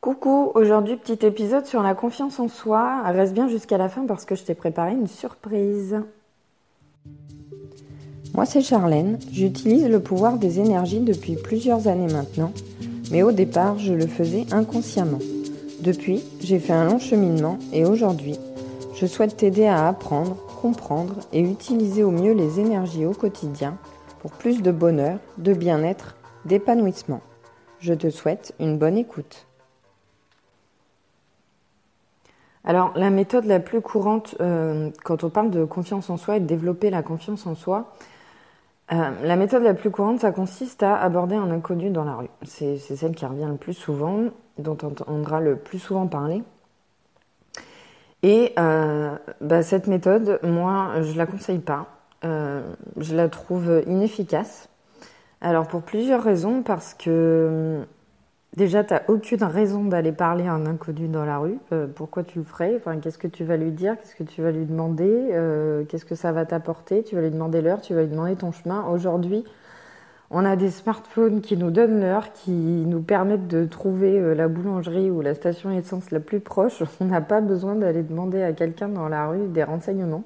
[0.00, 3.02] Coucou, aujourd'hui petit épisode sur la confiance en soi.
[3.04, 6.00] Reste bien jusqu'à la fin parce que je t'ai préparé une surprise.
[8.32, 12.50] Moi c'est Charlène, j'utilise le pouvoir des énergies depuis plusieurs années maintenant,
[13.10, 15.18] mais au départ je le faisais inconsciemment.
[15.82, 18.38] Depuis, j'ai fait un long cheminement et aujourd'hui,
[18.94, 23.76] je souhaite t'aider à apprendre, comprendre et utiliser au mieux les énergies au quotidien
[24.20, 27.20] pour plus de bonheur, de bien-être, d'épanouissement.
[27.80, 29.46] Je te souhaite une bonne écoute.
[32.64, 36.40] Alors, la méthode la plus courante euh, quand on parle de confiance en soi et
[36.40, 37.94] de développer la confiance en soi,
[38.92, 42.30] euh, la méthode la plus courante, ça consiste à aborder un inconnu dans la rue.
[42.42, 44.24] C'est celle qui revient le plus souvent,
[44.58, 46.42] dont on entendra le plus souvent parler.
[48.22, 51.86] Et euh, bah, cette méthode, moi, je la conseille pas.
[52.22, 54.68] je la trouve inefficace.
[55.40, 57.86] Alors pour plusieurs raisons, parce que
[58.56, 61.58] Déjà, tu n'as aucune raison d'aller parler à un inconnu dans la rue.
[61.72, 62.74] Euh, pourquoi tu le ferais?
[62.76, 63.96] Enfin, Qu'est-ce que tu vas lui dire?
[63.96, 65.28] Qu'est-ce que tu vas lui demander?
[65.32, 67.04] Euh, Qu'est-ce que ça va t'apporter?
[67.04, 68.84] Tu vas lui demander l'heure, tu vas lui demander ton chemin.
[68.88, 69.44] Aujourd'hui,
[70.30, 74.48] on a des smartphones qui nous donnent l'heure, qui nous permettent de trouver euh, la
[74.48, 76.82] boulangerie ou la station essence la plus proche.
[77.00, 80.24] On n'a pas besoin d'aller demander à quelqu'un dans la rue des renseignements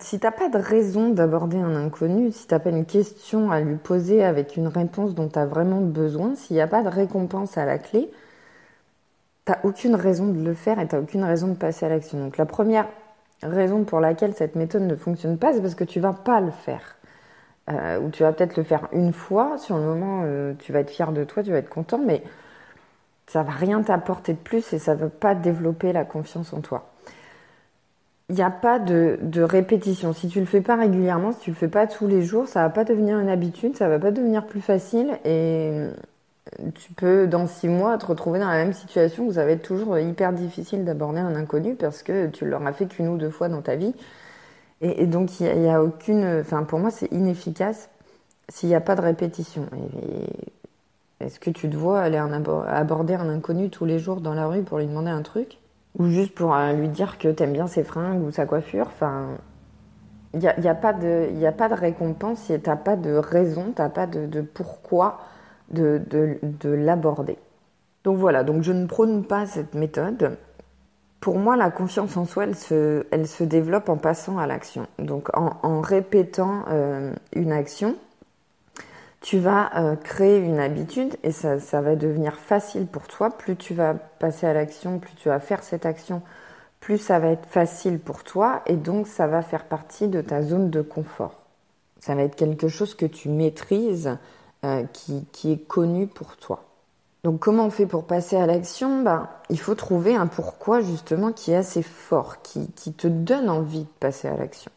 [0.00, 3.76] si t'as pas de raison d'aborder un inconnu, si t'as pas une question à lui
[3.76, 7.56] poser avec une réponse dont tu as vraiment besoin, s'il n'y a pas de récompense
[7.56, 8.10] à la clé,
[9.44, 12.18] t'as aucune raison de le faire et t'as aucune raison de passer à l'action.
[12.18, 12.86] Donc la première
[13.42, 16.50] raison pour laquelle cette méthode ne fonctionne pas, c'est parce que tu vas pas le
[16.50, 16.96] faire.
[17.70, 20.80] Euh, ou tu vas peut-être le faire une fois, sur le moment euh, tu vas
[20.80, 22.22] être fier de toi, tu vas être content, mais
[23.26, 26.60] ça va rien t'apporter de plus et ça ne va pas développer la confiance en
[26.60, 26.91] toi
[28.28, 30.12] il n'y a pas de, répétition.
[30.12, 32.62] Si tu le fais pas régulièrement, si tu le fais pas tous les jours, ça
[32.62, 35.92] va pas devenir une habitude, ça va pas devenir plus facile et euh,
[36.74, 39.62] tu peux dans six mois te retrouver dans la même situation où ça va être
[39.62, 43.48] toujours hyper difficile d'aborder un inconnu parce que tu l'auras fait qu'une ou deux fois
[43.48, 43.94] dans ta vie.
[44.80, 47.88] Et, donc il n'y a, aucune, enfin pour moi c'est inefficace
[48.48, 49.68] s'il n'y a pas de répétition.
[51.20, 54.62] Est-ce que tu te vois aller aborder un inconnu tous les jours dans la rue
[54.62, 55.58] pour lui demander un truc?
[55.98, 58.86] Ou juste pour euh, lui dire que t'aimes bien ses fringues ou sa coiffure.
[58.86, 59.36] Enfin,
[60.34, 62.96] il n'y a, y a, pas de, y a pas de récompense si t'as pas
[62.96, 65.18] de raison, t'as pas de, de, pourquoi
[65.70, 67.38] de, de, de l'aborder.
[68.04, 70.36] Donc voilà, donc je ne prône pas cette méthode.
[71.20, 74.86] Pour moi, la confiance en soi, elle se, elle se développe en passant à l'action.
[74.98, 77.94] Donc en, en répétant euh, une action,
[79.22, 83.30] tu vas euh, créer une habitude et ça, va devenir facile pour toi.
[83.30, 86.22] Plus tu vas passer à l'action, plus tu vas faire cette action,
[86.80, 90.42] plus ça va être facile pour toi et donc ça va faire partie de ta
[90.42, 91.40] zone de confort.
[92.00, 94.18] Ça va être quelque chose que tu maîtrises,
[94.64, 96.64] euh, qui, est connu pour toi.
[97.22, 99.02] Donc comment on fait pour passer à l'action?
[99.02, 103.84] Ben, Il faut trouver un pourquoi justement qui est assez fort, qui, te donne envie
[103.84, 104.72] de passer à l'action.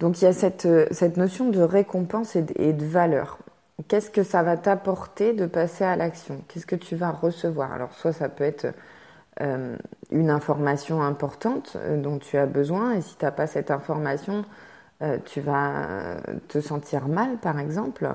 [0.00, 3.38] Donc il y a cette, cette notion de récompense et de valeur.
[3.88, 6.42] Qu'est-ce que ça va t'apporter de passer à l'action?
[6.48, 7.72] Qu'est-ce que tu vas recevoir?
[7.72, 8.74] Alors, soit ça peut être
[9.40, 9.76] euh,
[10.10, 14.44] une information importante euh, dont tu as besoin, et si tu n'as pas cette information,
[15.02, 16.16] euh, tu vas
[16.48, 18.08] te sentir mal, par exemple,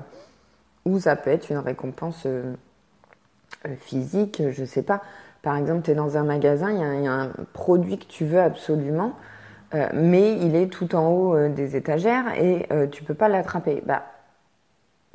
[0.84, 2.26] ou ça peut être une récompense
[3.78, 5.02] physique, je ne sais pas.
[5.42, 8.40] Par exemple, tu es dans un magasin, il y, a un produit que tu veux
[8.40, 9.14] absolument,
[9.92, 13.82] mais il est tout en haut des étagères et tu peux pas l'attraper.
[13.84, 14.04] Bah,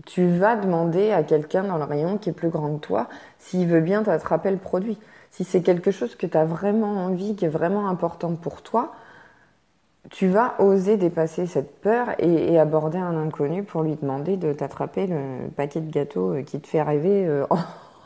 [0.05, 3.07] tu vas demander à quelqu'un dans le rayon qui est plus grand que toi
[3.39, 4.97] s'il veut bien t'attraper le produit.
[5.31, 8.93] Si c'est quelque chose que tu as vraiment envie, qui est vraiment important pour toi,
[10.09, 15.07] tu vas oser dépasser cette peur et, aborder un inconnu pour lui demander de t'attraper
[15.07, 17.45] le paquet de gâteaux euh, qui te fait rêver euh,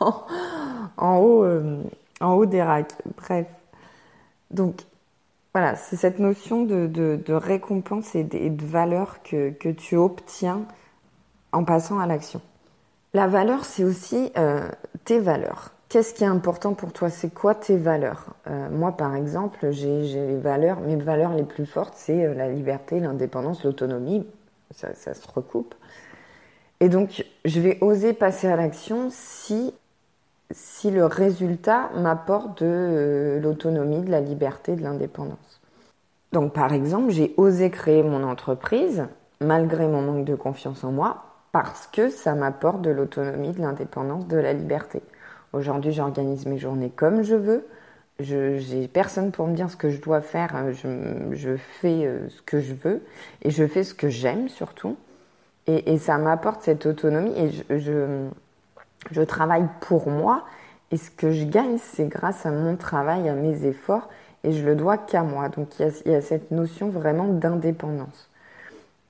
[0.98, 1.82] en, haut, euh,
[2.20, 2.94] en haut des racks.
[3.16, 3.46] Bref.
[4.50, 4.82] Donc,
[5.52, 10.66] voilà, c'est cette notion de, récompense et de, valeur que, que tu obtiens
[11.56, 12.42] en passant à l'action.
[13.14, 14.68] La valeur, c'est aussi euh,
[15.04, 15.72] tes valeurs.
[15.88, 17.08] Qu'est-ce qui est important pour toi?
[17.08, 18.26] C'est quoi tes valeurs?
[18.46, 22.50] Euh, Moi, par exemple, j'ai les valeurs, mes valeurs les plus fortes, c'est euh, la
[22.50, 24.26] liberté, l'indépendance, l'autonomie.
[24.74, 25.74] Ça, ça, se recoupe.
[26.80, 29.72] Et donc, je vais oser passer à l'action si,
[30.50, 35.60] si le résultat m'apporte de l'autonomie, de la liberté, de l'indépendance.
[36.32, 39.06] Donc, par exemple, j'ai osé créer mon entreprise
[39.40, 41.22] malgré mon manque de confiance en moi
[41.62, 45.00] parce que ça m'apporte de l'autonomie, de l'indépendance, de la liberté.
[45.54, 47.66] Aujourd'hui, j'organise mes journées comme je veux.
[48.20, 50.54] Je n'ai personne pour me dire ce que je dois faire.
[50.74, 53.02] Je, fais euh, ce que je veux
[53.40, 54.98] et je fais ce que j'aime surtout.
[55.66, 58.28] Et, ça m'apporte cette autonomie et je,
[59.10, 60.44] je, travaille pour moi
[60.92, 64.10] Et ce que je gagne, c'est grâce à mon travail, à mes efforts,
[64.44, 65.48] et je le dois qu'à moi.
[65.48, 68.28] Donc il y, a, cette notion vraiment d'indépendance.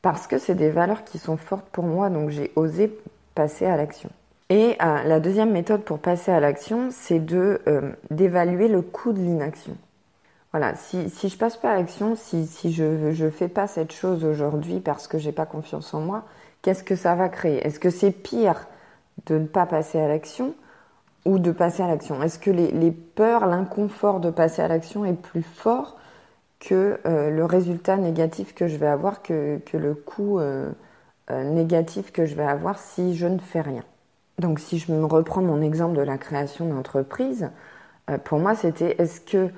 [0.07, 2.97] Parce que c'est des valeurs qui sont fortes pour moi, donc j'ai osé
[3.35, 4.09] passer à l'action.
[4.51, 9.13] Et euh, la deuxième méthode pour passer à l'action, c'est de euh, d'évaluer le coût
[9.13, 9.77] de l'inaction.
[10.53, 13.91] Voilà, si, si je passe pas à l'action, si, si je ne fais pas cette
[13.91, 16.23] chose aujourd'hui parce que j'ai pas confiance en moi,
[16.63, 17.67] qu'est-ce que ça va créer?
[17.67, 18.69] Est-ce que c'est pire
[19.27, 20.55] de ne pas passer à l'action
[21.25, 22.23] ou de passer à l'action?
[22.23, 25.97] Est-ce que les, les peurs, l'inconfort de passer à l'action est plus fort
[26.61, 30.41] que euh, le résultat négatif que je vais avoir, que, que le coût
[31.29, 33.83] négatif que je vais avoir si je ne fais rien.
[34.39, 37.51] Donc si je me reprends mon exemple de la création d'entreprise,
[38.11, 39.51] euh, pour moi c'était est-ce que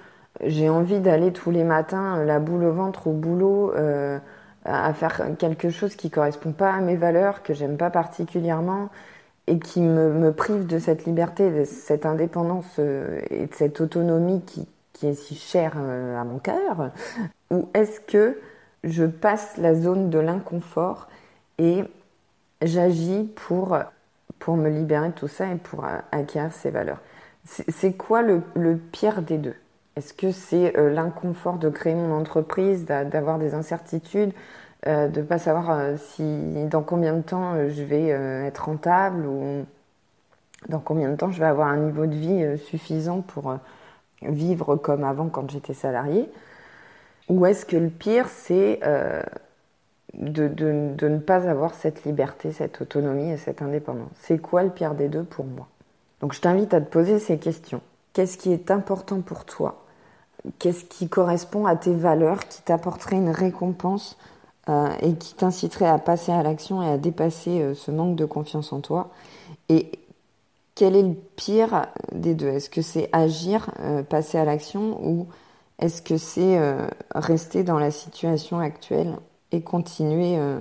[0.45, 4.19] j'ai envie d'aller tous les matins euh, la boule au ventre au boulot euh,
[4.65, 8.91] à faire quelque chose qui correspond pas à mes valeurs, que j'aime pas particulièrement
[9.47, 14.69] et qui me, prive de cette liberté, de cette indépendance et de cette autonomie qui,
[14.99, 16.91] qui est si chère à mon cœur
[17.51, 18.39] Ou est-ce que
[18.85, 21.09] je passe la zone de l'inconfort
[21.59, 21.85] et
[22.63, 23.79] j'agis pour
[24.39, 27.01] pour me libérer de tout ça et pour acquérir ces valeurs?
[27.45, 28.43] C'est quoi le,
[28.77, 29.55] pire des deux?
[29.97, 34.33] Est-ce que c'est euh, l'inconfort de créer mon entreprise, d'avoir des incertitudes,
[34.87, 39.27] euh, de ne pas savoir euh, si dans combien de temps je vais être rentable
[39.27, 39.65] ou
[40.69, 43.57] dans combien de temps je vais avoir un niveau de vie suffisant pour
[44.23, 46.29] vivre comme avant quand j'étais salarié
[47.29, 48.81] Ou est-ce que le pire, c'est
[50.15, 54.11] de, de, ne pas avoir cette liberté, cette autonomie et cette indépendance?
[54.21, 55.69] C'est quoi le pire des deux pour moi?
[56.21, 57.81] Donc je t'invite à te poser ces questions.
[58.13, 59.85] Qu'est-ce qui est important pour toi?
[60.59, 64.19] Qu'est-ce qui correspond à tes valeurs, qui t'apporterait une récompense
[64.69, 68.25] euh, et qui t'inciterait à passer à l'action et à dépasser euh, ce manque de
[68.25, 69.11] confiance en toi?
[69.69, 69.91] Et
[70.79, 72.49] quel est le pire des deux?
[72.49, 75.27] Est-ce que c'est agir, euh, passer à l'action ou
[75.81, 76.59] est-ce que c'est
[77.15, 79.17] rester dans la situation actuelle
[79.53, 80.61] et continuer euh,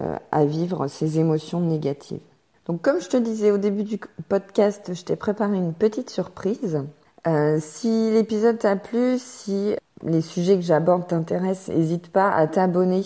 [0.00, 2.20] euh, à vivre ces émotions négatives?
[2.66, 3.98] Donc comme je te disais au début du
[4.28, 6.84] podcast, je t'ai préparé une petite surprise.
[7.26, 13.02] Euh, si l'épisode t'a plu, si les sujets que j'aborde t'intéressent, n'hésite pas à t'abonner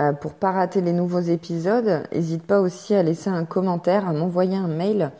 [0.00, 2.04] euh, pour pas rater les nouveaux épisodes.
[2.12, 5.10] N'hésite pas aussi à laisser un commentaire, à m'envoyer un mail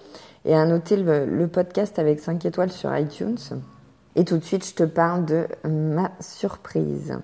[0.45, 3.39] et à noter le, le, podcast avec 5 étoiles sur iTunes.
[4.17, 7.19] Et tout de suite, je te parle de ma surprise.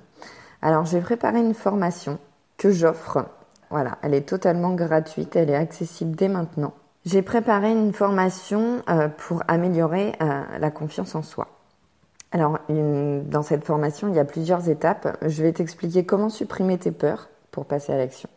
[0.63, 2.19] Alors, j'ai préparé une formation
[2.57, 3.27] que j'offre.
[3.71, 6.73] Voilà, elle est totalement gratuite, elle est accessible dès maintenant.
[7.05, 11.49] J'ai préparé une formation euh, pour améliorer euh, la confiance en soi.
[12.33, 15.17] Alors, dans cette formation, il y a plusieurs étapes.
[15.23, 18.29] Je vais t'expliquer comment supprimer tes peurs pour passer à l'action.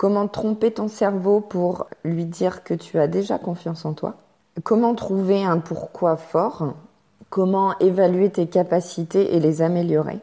[0.00, 4.14] Comment tromper ton cerveau pour lui dire que tu as déjà confiance en toi?
[4.62, 6.72] Comment trouver un pourquoi fort?
[7.28, 10.18] Comment évaluer tes capacités et les améliorer?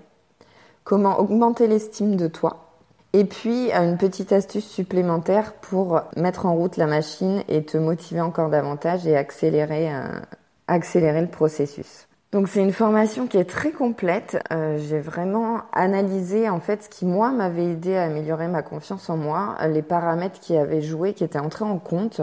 [0.83, 2.71] Comment augmenter l'estime de toi?
[3.13, 8.21] Et puis, une petite astuce supplémentaire pour mettre en route la machine et te motiver
[8.21, 10.19] encore davantage et accélérer, euh,
[10.67, 12.07] accélérer le processus.
[12.37, 14.37] Donc c'est une formation qui est très complète.
[14.51, 19.09] Euh, j'ai vraiment analysé en fait ce qui moi m'avait aidé à améliorer ma confiance
[19.09, 22.21] en moi, les paramètres qui avaient joué, qui étaient entrés en compte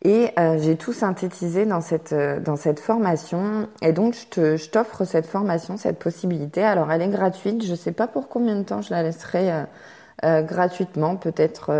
[0.00, 3.68] et euh, j'ai tout synthétisé dans cette, euh, dans cette formation.
[3.82, 6.62] Et donc, je t'offre cette formation, cette possibilité.
[6.62, 7.62] Alors, elle est gratuite.
[7.62, 9.66] Je ne sais pas pour combien de temps je la laisserai
[10.24, 11.16] euh, gratuitement.
[11.16, 11.72] Peut-être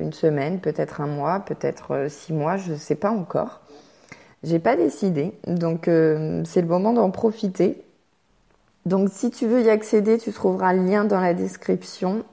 [0.00, 2.56] une semaine, peut-être un mois, peut-être six mois.
[2.56, 3.60] Je ne sais pas encore.
[4.42, 5.32] J'ai pas décidé.
[5.46, 7.82] Donc, c'est le moment d'en profiter.
[8.86, 12.24] Donc, si tu veux y accéder, tu trouveras le lien dans la description.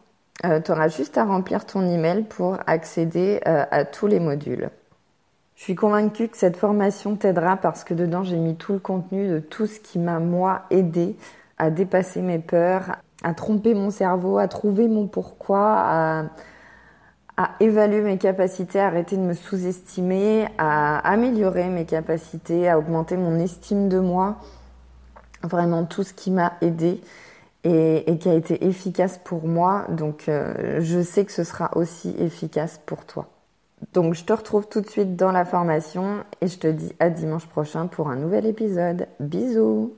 [0.43, 4.69] tu auras juste à remplir ton email pour accéder à tous les modules.
[5.57, 9.27] Je suis convaincue que cette formation t'aidera parce que dedans j'ai mis tout le contenu
[9.27, 11.15] de tout ce qui m'a moi aidé
[11.57, 16.25] à dépasser mes peurs, à tromper mon cerveau, à trouver mon pourquoi, à,
[17.37, 23.15] à évaluer mes capacités, à arrêter de me sous-estimer, à améliorer mes capacités, à augmenter
[23.15, 24.37] mon estime de moi.
[25.43, 26.99] Vraiment tout ce qui m'a aidé
[27.63, 29.85] et, qui a été efficace pour moi.
[29.89, 33.27] Donc euh, je sais que ce sera aussi efficace pour toi.
[33.93, 37.11] Donc je te retrouve tout de suite dans la formation et je te dis à
[37.11, 39.07] dimanche prochain pour un nouvel épisode.
[39.19, 39.93] Bisous